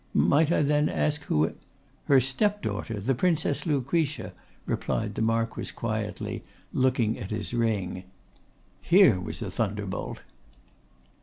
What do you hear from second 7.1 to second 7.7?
at his